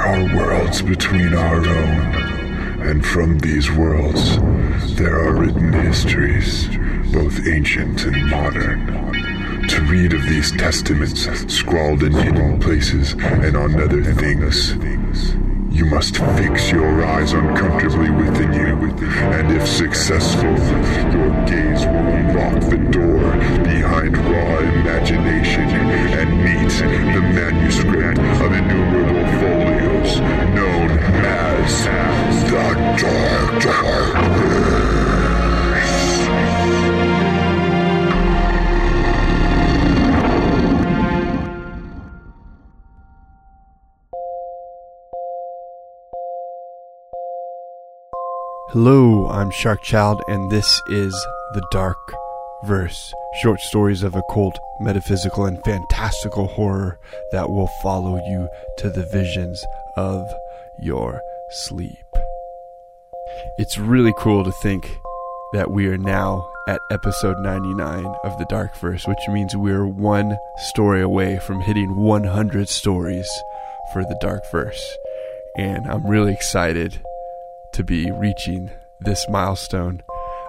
[0.00, 4.38] are worlds between our own, and from these worlds
[4.96, 6.68] there are written histories,
[7.12, 8.86] both ancient and modern.
[9.68, 14.74] To read of these testaments scrawled in hidden places and on other things,
[15.70, 18.76] you must fix your eyes uncomfortably within you,
[19.32, 20.50] and if successful,
[21.12, 26.70] your gaze will unlock the door behind raw imagination and meet
[27.14, 29.19] the manuscript of innumerable
[30.18, 30.90] known
[31.24, 32.50] as the
[33.00, 34.40] Dark Dark.
[48.72, 51.12] Hello, I'm Sharkchild, and this is
[51.54, 51.96] The Dark
[52.64, 56.98] Verse short stories of occult, metaphysical, and fantastical horror
[57.32, 58.48] that will follow you
[58.78, 59.64] to the visions
[60.00, 60.34] of
[60.78, 62.06] your sleep.
[63.58, 64.90] It's really cool to think
[65.52, 70.38] that we are now at episode 99 of The Dark Verse, which means we're one
[70.70, 73.28] story away from hitting 100 stories
[73.92, 74.82] for The Dark Verse.
[75.58, 77.02] And I'm really excited
[77.74, 80.02] to be reaching this milestone.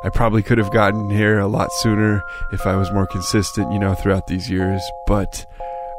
[0.05, 3.79] I probably could have gotten here a lot sooner if I was more consistent, you
[3.79, 5.45] know, throughout these years, but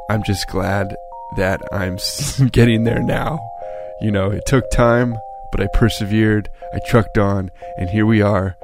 [0.09, 0.95] I'm just glad
[1.37, 1.97] that I'm
[2.51, 3.39] getting there now.
[4.01, 5.15] You know, it took time,
[5.51, 8.57] but I persevered, I trucked on, and here we are,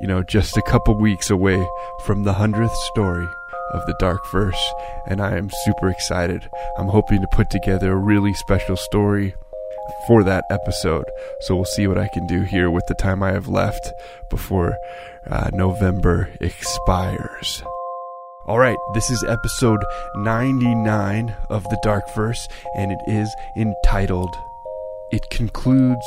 [0.00, 1.66] you know, just a couple weeks away
[2.04, 3.26] from the hundredth story
[3.72, 4.72] of the Dark Verse,
[5.06, 6.48] and I am super excited.
[6.78, 9.34] I'm hoping to put together a really special story
[10.06, 11.04] for that episode.
[11.40, 13.92] So we'll see what I can do here with the time I have left
[14.30, 14.76] before
[15.28, 17.62] uh, November expires.
[18.46, 19.82] All right, this is episode
[20.16, 24.36] 99 of The Dark Verse, and it is entitled
[25.10, 26.04] It Concludes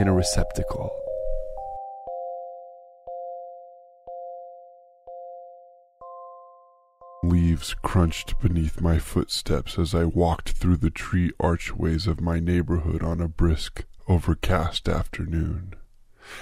[0.00, 0.90] in a Receptacle.
[7.22, 13.04] Leaves crunched beneath my footsteps as I walked through the tree archways of my neighborhood
[13.04, 15.76] on a brisk, overcast afternoon.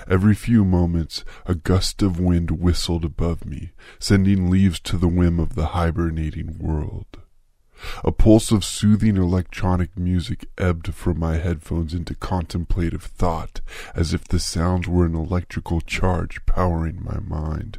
[0.08, 5.38] Every few moments, a gust of wind whistled above me, sending leaves to the whim
[5.38, 7.06] of the hibernating world.
[8.04, 13.60] A pulse of soothing electronic music ebbed from my headphones into contemplative thought,
[13.94, 17.78] as if the sounds were an electrical charge powering my mind.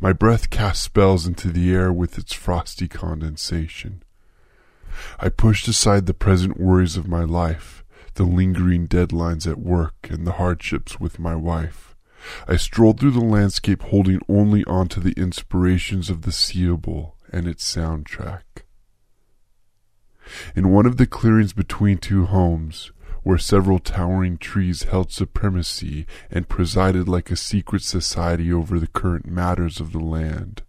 [0.00, 4.02] My breath cast spells into the air with its frosty condensation.
[5.20, 7.84] I pushed aside the present worries of my life,
[8.18, 11.94] the lingering deadlines at work, and the hardships with my wife.
[12.48, 17.46] I strolled through the landscape holding only on to the inspirations of the seeable and
[17.46, 18.42] its soundtrack.
[20.56, 22.90] In one of the clearings between two homes,
[23.22, 29.26] where several towering trees held supremacy and presided like a secret society over the current
[29.26, 30.62] matters of the land.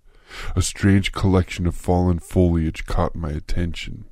[0.55, 4.05] A strange collection of fallen foliage caught my attention.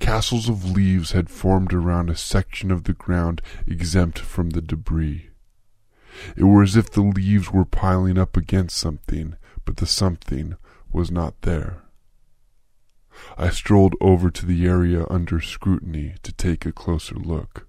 [0.00, 5.30] Castles of leaves had formed around a section of the ground exempt from the debris.
[6.36, 10.56] It was as if the leaves were piling up against something, but the something
[10.92, 11.82] was not there.
[13.36, 17.66] I strolled over to the area under scrutiny to take a closer look.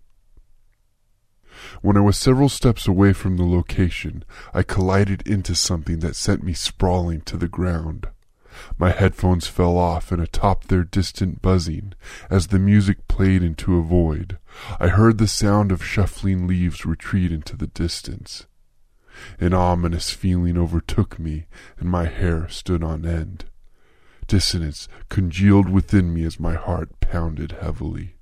[1.82, 4.24] When I was several steps away from the location,
[4.54, 8.08] I collided into something that sent me sprawling to the ground.
[8.78, 11.94] My headphones fell off and atop their distant buzzing
[12.30, 14.38] as the music played into a void.
[14.80, 18.48] I heard the sound of shuffling leaves retreat into the distance.
[19.40, 21.46] An ominous feeling overtook me
[21.78, 23.46] and my hair stood on end.
[24.28, 28.16] Dissonance congealed within me as my heart pounded heavily.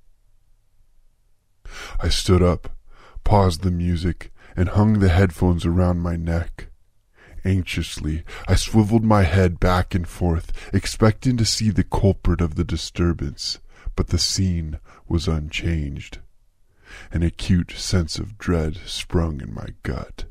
[2.00, 2.78] I stood up,
[3.24, 6.69] paused the music, and hung the headphones around my neck.
[7.46, 12.64] Anxiously, I swiveled my head back and forth, expecting to see the culprit of the
[12.64, 13.59] disturbance,
[13.96, 16.19] but the scene was unchanged.
[17.12, 20.25] An acute sense of dread sprung in my gut.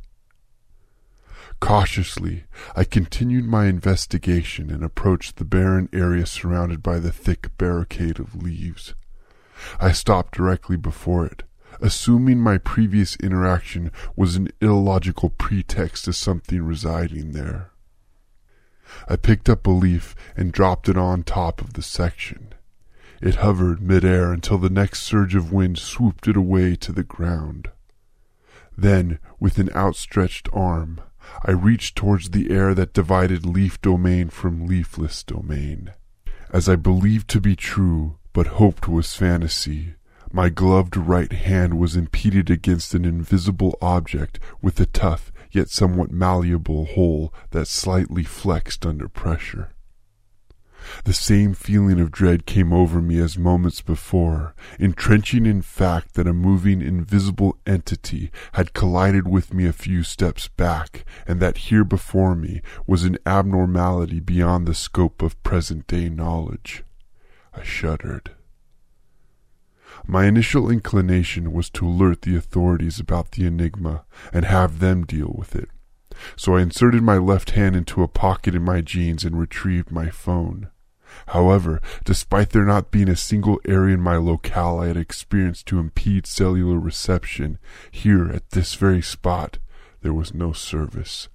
[1.60, 2.44] Cautiously,
[2.74, 8.42] I continued my investigation and approached the barren area surrounded by the thick barricade of
[8.42, 8.94] leaves.
[9.80, 11.44] I stopped directly before it,
[11.80, 17.70] assuming my previous interaction was an illogical pretext to something residing there.
[19.08, 22.54] I picked up a leaf and dropped it on top of the section.
[23.20, 27.70] It hovered midair until the next surge of wind swooped it away to the ground.
[28.76, 31.00] Then, with an outstretched arm,
[31.44, 35.92] I reached towards the air that divided leaf domain from leafless domain.
[36.52, 39.95] As I believed to be true, but hoped was fantasy,
[40.36, 46.10] My gloved right hand was impeded against an invisible object with a tough yet somewhat
[46.10, 49.72] malleable hole that slightly flexed under pressure.
[51.04, 56.28] The same feeling of dread came over me as moments before, entrenching in fact that
[56.28, 61.82] a moving invisible entity had collided with me a few steps back, and that here
[61.82, 66.84] before me was an abnormality beyond the scope of present day knowledge.
[67.54, 68.32] I shuddered.
[70.06, 75.34] My initial inclination was to alert the authorities about the enigma and have them deal
[75.36, 75.68] with it.
[76.36, 80.08] So I inserted my left hand into a pocket in my jeans and retrieved my
[80.08, 80.70] phone.
[81.28, 85.78] However, despite there not being a single area in my locale I had experienced to
[85.78, 87.58] impede cellular reception,
[87.90, 89.58] here at this very spot
[90.02, 91.28] there was no service.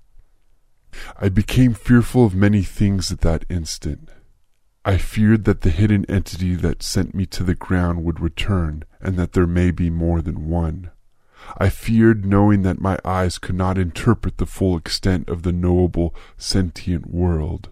[1.19, 4.09] I became fearful of many things at that instant.
[4.83, 9.15] I feared that the hidden entity that sent me to the ground would return, and
[9.17, 10.89] that there may be more than one.
[11.57, 16.15] I feared knowing that my eyes could not interpret the full extent of the knowable
[16.35, 17.69] sentient world,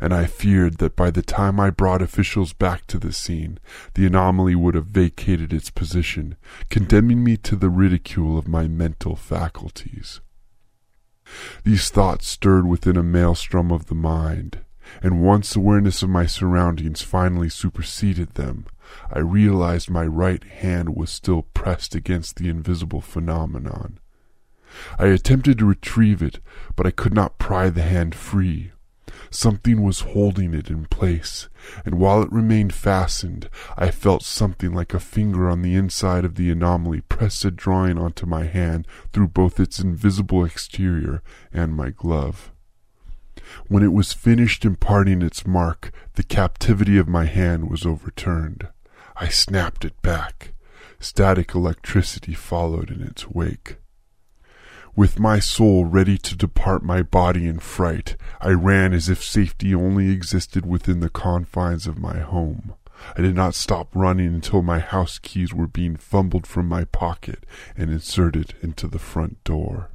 [0.00, 3.58] and I feared that by the time I brought officials back to the scene,
[3.92, 6.36] the anomaly would have vacated its position,
[6.70, 10.20] condemning me to the ridicule of my mental faculties.
[11.64, 14.60] These thoughts stirred within a maelstrom of the mind
[15.02, 18.66] and once awareness of my surroundings finally superseded them,
[19.12, 23.98] I realized my right hand was still pressed against the invisible phenomenon.
[24.98, 26.40] I attempted to retrieve it,
[26.74, 28.72] but I could not pry the hand free.
[29.30, 31.48] Something was holding it in place,
[31.84, 36.34] and while it remained fastened, I felt something like a finger on the inside of
[36.36, 41.22] the anomaly press a drawing onto my hand through both its invisible exterior
[41.52, 42.52] and my glove.
[43.68, 48.68] When it was finished imparting its mark, the captivity of my hand was overturned.
[49.16, 50.52] I snapped it back.
[50.98, 53.76] Static electricity followed in its wake.
[54.94, 59.74] With my soul ready to depart my body in fright, I ran as if safety
[59.74, 62.74] only existed within the confines of my home.
[63.14, 67.44] I did not stop running until my house keys were being fumbled from my pocket
[67.76, 69.90] and inserted into the front door.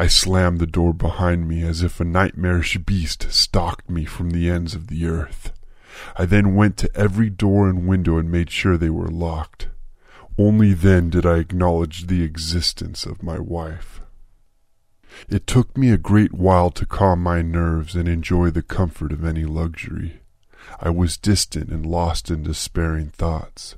[0.00, 4.48] I slammed the door behind me as if a nightmarish beast stalked me from the
[4.48, 5.52] ends of the earth.
[6.16, 9.68] I then went to every door and window and made sure they were locked.
[10.38, 14.00] Only then did I acknowledge the existence of my wife.
[15.28, 19.22] It took me a great while to calm my nerves and enjoy the comfort of
[19.22, 20.22] any luxury.
[20.80, 23.76] I was distant and lost in despairing thoughts.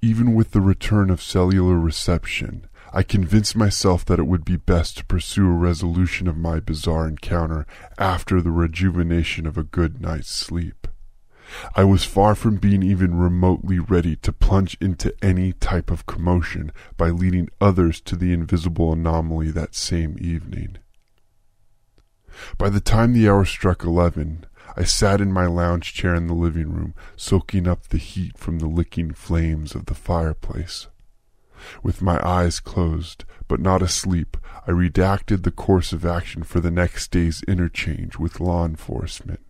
[0.00, 4.98] Even with the return of cellular reception, I convinced myself that it would be best
[4.98, 7.66] to pursue a resolution of my bizarre encounter
[7.98, 10.88] after the rejuvenation of a good night's sleep.
[11.74, 16.72] I was far from being even remotely ready to plunge into any type of commotion
[16.96, 20.78] by leading others to the invisible anomaly that same evening.
[22.56, 24.46] By the time the hour struck eleven,
[24.76, 28.60] I sat in my lounge chair in the living room, soaking up the heat from
[28.60, 30.86] the licking flames of the fireplace.
[31.82, 34.36] With my eyes closed, but not asleep,
[34.66, 39.40] I redacted the course of action for the next day's interchange with law enforcement.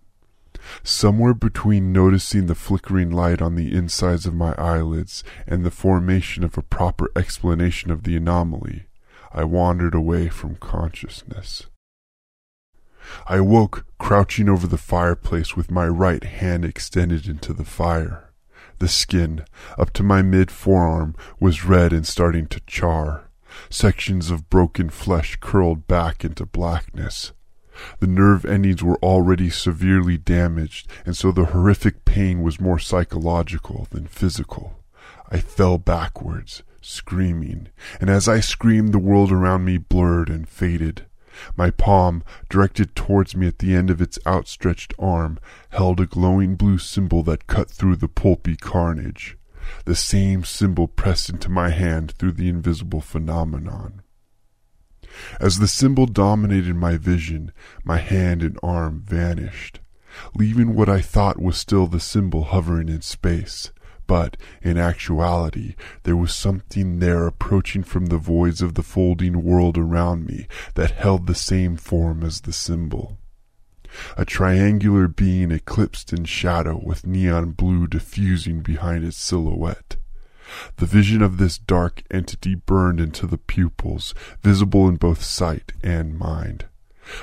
[0.82, 6.44] Somewhere between noticing the flickering light on the insides of my eyelids and the formation
[6.44, 8.86] of a proper explanation of the anomaly,
[9.32, 11.66] I wandered away from consciousness.
[13.26, 18.29] I woke crouching over the fireplace with my right hand extended into the fire.
[18.80, 19.44] The skin,
[19.78, 23.28] up to my mid forearm, was red and starting to char.
[23.68, 27.32] Sections of broken flesh curled back into blackness.
[27.98, 33.86] The nerve endings were already severely damaged, and so the horrific pain was more psychological
[33.90, 34.80] than physical.
[35.30, 37.68] I fell backwards, screaming,
[38.00, 41.04] and as I screamed, the world around me blurred and faded.
[41.56, 45.38] My palm, directed towards me at the end of its outstretched arm,
[45.70, 49.36] held a glowing blue symbol that cut through the pulpy carnage.
[49.84, 54.02] The same symbol pressed into my hand through the invisible phenomenon.
[55.40, 57.52] As the symbol dominated my vision,
[57.84, 59.80] my hand and arm vanished,
[60.34, 63.72] leaving what I thought was still the symbol hovering in space
[64.10, 69.78] but in actuality there was something there approaching from the voids of the folding world
[69.78, 73.18] around me that held the same form as the symbol.
[74.16, 79.96] A triangular being eclipsed in shadow with neon blue diffusing behind its silhouette.
[80.78, 84.12] The vision of this dark entity burned into the pupils,
[84.42, 86.64] visible in both sight and mind.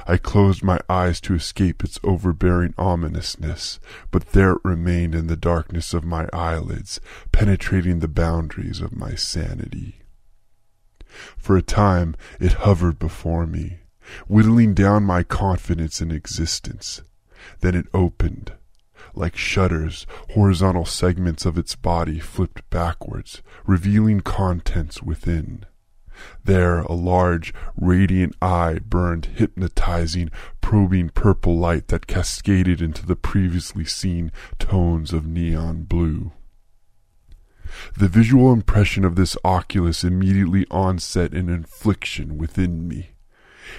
[0.06, 3.80] I closed my eyes to escape its overbearing ominousness,
[4.12, 7.00] but there it remained in the darkness of my eyelids,
[7.32, 10.02] penetrating the boundaries of my sanity.
[11.38, 13.80] For a time it hovered before me,
[14.28, 17.02] whittling down my confidence in existence.
[17.62, 18.54] Then it opened.
[19.14, 25.66] Like shutters, horizontal segments of its body flipped backwards, revealing contents within.
[26.44, 30.32] There, a large, radiant eye burned hypnotizing,
[30.62, 36.32] probing purple light that cascaded into the previously seen tones of neon blue.
[37.98, 43.12] The visual impression of this oculus immediately onset an infliction within me.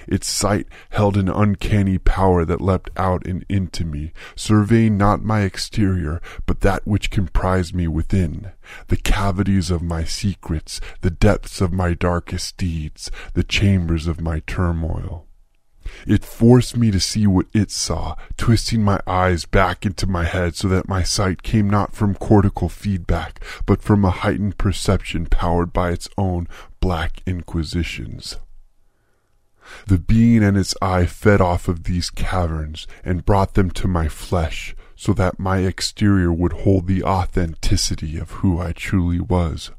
[0.07, 5.41] Its sight held an uncanny power that leapt out and into me, surveying not my
[5.41, 8.51] exterior, but that which comprised me within,
[8.87, 14.41] the cavities of my secrets, the depths of my darkest deeds, the chambers of my
[14.45, 15.25] turmoil.
[16.05, 20.55] It forced me to see what it saw, twisting my eyes back into my head
[20.55, 25.73] so that my sight came not from cortical feedback, but from a heightened perception powered
[25.73, 26.47] by its own
[26.79, 28.37] black inquisitions.
[29.87, 34.07] The being and its eye fed off of these caverns and brought them to my
[34.07, 39.71] flesh so that my exterior would hold the authenticity of who I truly was.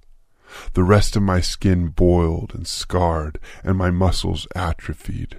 [0.72, 5.38] The rest of my skin boiled and scarred, and my muscles atrophied.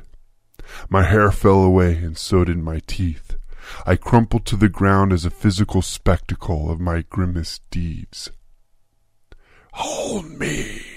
[0.89, 3.35] My hair fell away, and so did my teeth.
[3.85, 8.29] I crumpled to the ground as a physical spectacle of my grimmest deeds.
[9.73, 10.90] Hold me!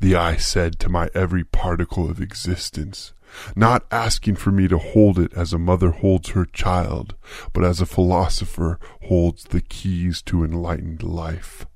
[0.00, 3.12] The eye said to my every particle of existence,
[3.54, 7.14] not asking for me to hold it as a mother holds her child,
[7.52, 11.66] but as a philosopher holds the keys to enlightened life.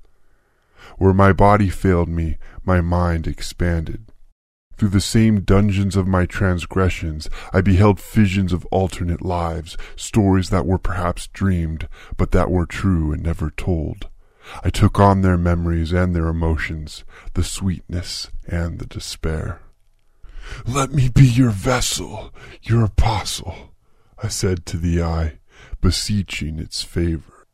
[0.97, 4.11] Where my body failed me, my mind expanded.
[4.77, 10.65] Through the same dungeons of my transgressions, I beheld visions of alternate lives, stories that
[10.65, 11.87] were perhaps dreamed,
[12.17, 14.09] but that were true and never told.
[14.63, 17.03] I took on their memories and their emotions,
[17.33, 19.61] the sweetness and the despair.
[20.65, 23.73] Let me be your vessel, your apostle,
[24.21, 25.39] I said to the eye,
[25.79, 27.47] beseeching its favor.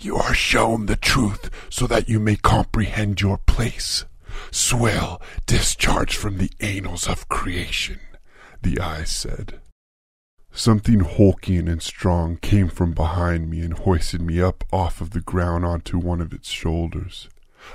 [0.00, 4.04] You are shown the truth so that you may comprehend your place.
[4.50, 8.00] Swell discharged from the annals of creation,
[8.62, 9.61] the eye said.
[10.54, 15.20] Something hulking and strong came from behind me and hoisted me up off of the
[15.20, 17.28] ground onto one of its shoulders.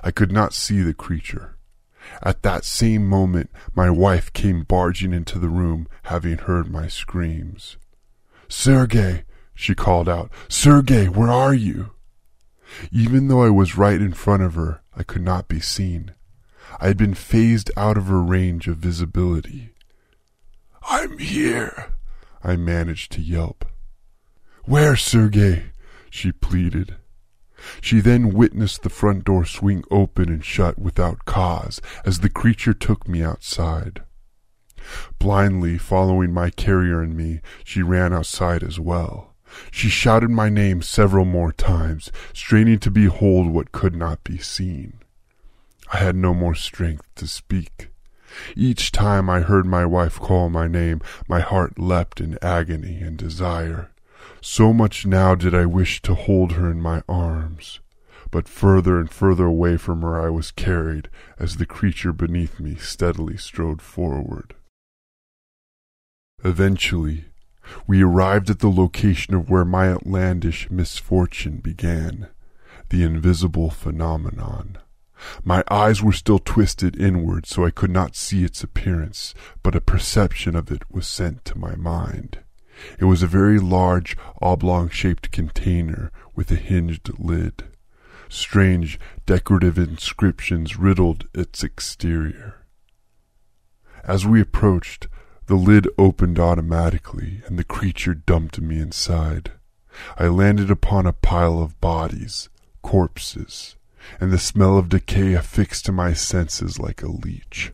[0.03, 1.57] I could not see the creature.
[2.21, 7.77] At that same moment, my wife came barging into the room, having heard my screams.
[8.47, 9.23] Sergey,
[9.55, 11.91] she called out, Sergey, where are you?
[12.91, 16.13] Even though I was right in front of her, I could not be seen.
[16.79, 19.71] I had been phased out of her range of visibility.
[20.89, 21.93] I'm here,
[22.43, 23.65] I managed to yelp.
[24.65, 25.71] Where, Sergey?
[26.09, 26.95] she pleaded.
[27.81, 32.73] She then witnessed the front door swing open and shut without cause as the creature
[32.73, 34.03] took me outside.
[35.19, 39.35] Blindly following my carrier and me, she ran outside as well.
[39.71, 44.99] She shouted my name several more times, straining to behold what could not be seen.
[45.91, 47.89] I had no more strength to speak.
[48.55, 53.17] Each time I heard my wife call my name, my heart leapt in agony and
[53.17, 53.91] desire.
[54.41, 57.79] So much now did I wish to hold her in my arms.
[58.29, 62.75] But further and further away from her I was carried as the creature beneath me
[62.75, 64.55] steadily strode forward.
[66.43, 67.25] Eventually,
[67.85, 72.27] we arrived at the location of where my outlandish misfortune began,
[72.89, 74.77] the invisible phenomenon.
[75.43, 79.33] My eyes were still twisted inward, so I could not see its appearance,
[79.63, 82.39] but a perception of it was sent to my mind.
[82.99, 87.63] It was a very large, oblong-shaped container with a hinged lid.
[88.29, 92.65] Strange, decorative inscriptions riddled its exterior.
[94.03, 95.07] As we approached,
[95.47, 99.53] the lid opened automatically, and the creature dumped me inside.
[100.17, 102.49] I landed upon a pile of bodies,
[102.81, 103.75] corpses,
[104.19, 107.73] and the smell of decay affixed to my senses like a leech.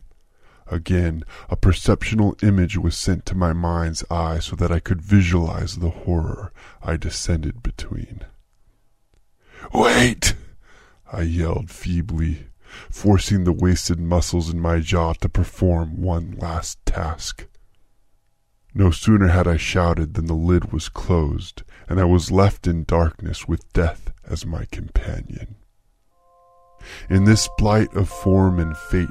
[0.66, 5.76] Again, a perceptual image was sent to my mind's eye so that I could visualize
[5.76, 6.52] the horror
[6.82, 8.22] I descended between.
[9.72, 10.34] Wait!
[11.12, 12.48] I yelled feebly,
[12.90, 17.46] forcing the wasted muscles in my jaw to perform one last task.
[18.74, 22.84] No sooner had I shouted than the lid was closed, and I was left in
[22.84, 25.56] darkness with death as my companion.
[27.08, 29.08] In this blight of form and fate,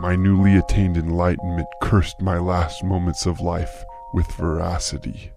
[0.00, 5.32] My newly attained enlightenment cursed my last moments of life with veracity.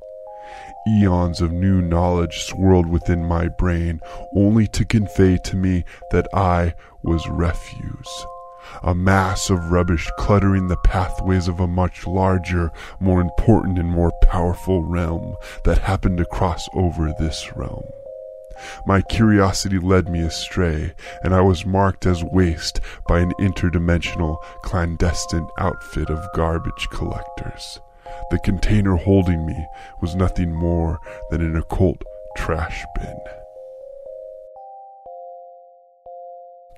[0.88, 4.00] Eons of new knowledge swirled within my brain,
[4.36, 8.26] only to convey to me that I was refuse.
[8.82, 14.12] A mass of rubbish cluttering the pathways of a much larger, more important, and more
[14.24, 17.86] powerful realm that happened to cross over this realm.
[18.86, 20.94] My curiosity led me astray,
[21.24, 27.80] and I was marked as waste by an interdimensional, clandestine outfit of garbage collectors.
[28.32, 29.68] The container holding me
[30.02, 32.02] was nothing more than an occult
[32.38, 33.18] trash bin.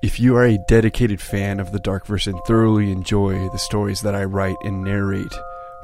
[0.00, 4.14] If you are a dedicated fan of the Darkverse and thoroughly enjoy the stories that
[4.14, 5.34] I write and narrate,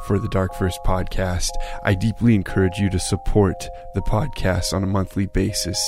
[0.07, 1.51] for the Darkverse podcast,
[1.85, 5.79] I deeply encourage you to support the podcast on a monthly basis.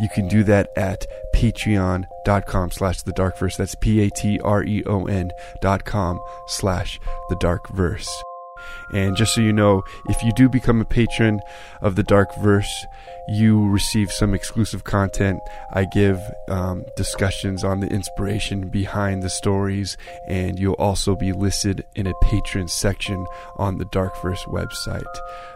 [0.00, 3.56] You can do that at patreon.com slash the dark Darkverse.
[3.56, 5.30] That's P-A-T-R-E-O-N
[5.60, 8.35] dot com slash the dark Darkverse.
[8.92, 11.40] And just so you know, if you do become a patron
[11.82, 12.86] of the Dark Verse,
[13.28, 15.40] you receive some exclusive content.
[15.72, 19.96] I give um, discussions on the inspiration behind the stories,
[20.28, 25.04] and you'll also be listed in a patron section on the Dark Verse website.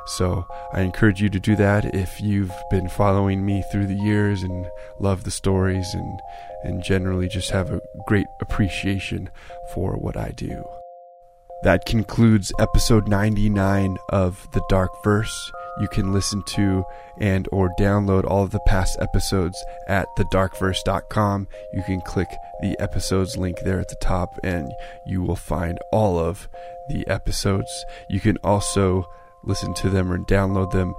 [0.07, 4.43] So I encourage you to do that if you've been following me through the years
[4.43, 4.67] and
[4.99, 6.21] love the stories and,
[6.65, 9.31] and generally just have a great appreciation
[9.73, 10.65] for what I do.
[11.63, 15.53] That concludes episode 99 of The Dark Verse.
[15.79, 16.85] You can listen to
[17.19, 21.49] and or download all of the past episodes at thedarkverse.com.
[21.75, 22.29] You can click
[22.63, 24.73] the episodes link there at the top and
[25.07, 26.49] you will find all of
[26.89, 27.85] the episodes.
[28.09, 29.05] You can also
[29.45, 30.95] listen to them or download them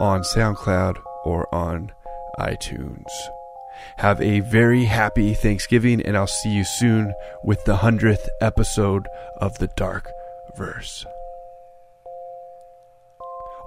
[0.00, 0.96] on SoundCloud
[1.26, 1.92] or on
[2.40, 3.10] iTunes.
[3.98, 7.14] Have a very happy Thanksgiving, and I'll see you soon
[7.44, 9.06] with the 100th episode
[9.38, 10.10] of The Dark
[10.56, 11.04] Verse.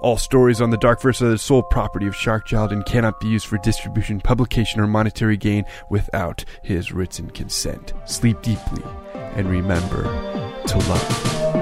[0.00, 3.28] All stories on the Dark Verse are the sole property of Sharkchild and cannot be
[3.28, 7.92] used for distribution, publication, or monetary gain without his written consent.
[8.06, 8.82] Sleep deeply
[9.12, 10.04] and remember
[10.66, 11.59] to love.